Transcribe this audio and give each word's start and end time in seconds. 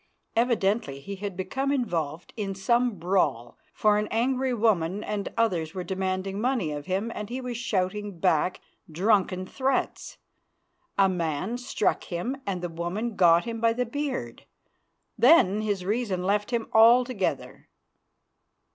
Evidently 0.35 0.99
he 0.99 1.17
had 1.17 1.37
become 1.37 1.71
involved 1.71 2.33
in 2.35 2.55
some 2.55 2.97
brawl, 2.97 3.55
for 3.71 3.99
an 3.99 4.07
angry 4.09 4.51
woman 4.51 5.03
and 5.03 5.31
others 5.37 5.75
were 5.75 5.83
demanding 5.83 6.41
money 6.41 6.71
of 6.71 6.87
him 6.87 7.11
and 7.13 7.29
he 7.29 7.39
was 7.39 7.55
shouting 7.55 8.17
back 8.17 8.59
drunken 8.91 9.45
threats. 9.45 10.17
A 10.97 11.07
man 11.07 11.55
struck 11.59 12.05
him 12.05 12.35
and 12.47 12.63
the 12.63 12.67
woman 12.67 13.15
got 13.15 13.45
him 13.45 13.61
by 13.61 13.73
the 13.73 13.85
beard. 13.85 14.47
Then 15.19 15.61
his 15.61 15.85
reason 15.85 16.23
left 16.23 16.49
him 16.49 16.67
altogether. 16.73 17.69